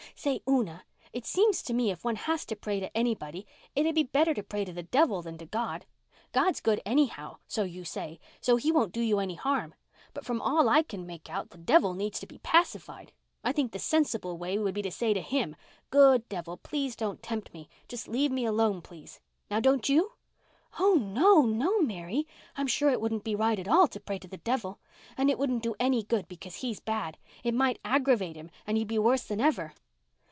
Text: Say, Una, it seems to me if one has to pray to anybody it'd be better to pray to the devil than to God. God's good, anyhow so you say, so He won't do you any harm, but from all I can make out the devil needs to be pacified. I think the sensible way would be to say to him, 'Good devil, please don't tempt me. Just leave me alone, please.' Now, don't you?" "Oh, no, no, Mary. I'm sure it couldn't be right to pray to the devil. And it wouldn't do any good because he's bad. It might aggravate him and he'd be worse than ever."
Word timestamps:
Say, 0.13 0.39
Una, 0.47 0.83
it 1.13 1.25
seems 1.25 1.63
to 1.63 1.73
me 1.73 1.89
if 1.89 2.03
one 2.03 2.15
has 2.15 2.45
to 2.45 2.55
pray 2.55 2.79
to 2.79 2.95
anybody 2.95 3.47
it'd 3.75 3.95
be 3.95 4.03
better 4.03 4.35
to 4.35 4.43
pray 4.43 4.63
to 4.65 4.73
the 4.73 4.83
devil 4.83 5.23
than 5.23 5.35
to 5.39 5.47
God. 5.47 5.85
God's 6.31 6.59
good, 6.59 6.79
anyhow 6.85 7.37
so 7.47 7.63
you 7.63 7.83
say, 7.83 8.19
so 8.39 8.57
He 8.57 8.71
won't 8.71 8.91
do 8.91 9.01
you 9.01 9.17
any 9.17 9.33
harm, 9.33 9.73
but 10.13 10.23
from 10.23 10.39
all 10.39 10.69
I 10.69 10.83
can 10.83 11.07
make 11.07 11.27
out 11.27 11.49
the 11.49 11.57
devil 11.57 11.95
needs 11.95 12.19
to 12.19 12.27
be 12.27 12.37
pacified. 12.39 13.13
I 13.43 13.51
think 13.51 13.71
the 13.71 13.79
sensible 13.79 14.37
way 14.37 14.59
would 14.59 14.75
be 14.75 14.83
to 14.83 14.91
say 14.91 15.11
to 15.15 15.21
him, 15.21 15.55
'Good 15.89 16.29
devil, 16.29 16.57
please 16.57 16.95
don't 16.95 17.23
tempt 17.23 17.51
me. 17.51 17.67
Just 17.87 18.07
leave 18.07 18.31
me 18.31 18.45
alone, 18.45 18.83
please.' 18.83 19.21
Now, 19.49 19.59
don't 19.59 19.89
you?" 19.89 20.11
"Oh, 20.77 20.93
no, 20.95 21.43
no, 21.45 21.81
Mary. 21.81 22.27
I'm 22.57 22.67
sure 22.67 22.91
it 22.91 22.99
couldn't 22.99 23.23
be 23.23 23.33
right 23.33 23.55
to 23.55 23.99
pray 23.99 24.19
to 24.19 24.27
the 24.27 24.37
devil. 24.37 24.77
And 25.17 25.31
it 25.31 25.39
wouldn't 25.39 25.63
do 25.63 25.73
any 25.79 26.03
good 26.03 26.27
because 26.27 26.57
he's 26.57 26.79
bad. 26.79 27.17
It 27.43 27.55
might 27.55 27.79
aggravate 27.83 28.35
him 28.35 28.51
and 28.67 28.77
he'd 28.77 28.87
be 28.87 28.99
worse 28.99 29.23
than 29.23 29.41
ever." 29.41 29.73